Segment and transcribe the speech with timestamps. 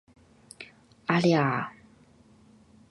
[1.05, 1.71] 阿利阿。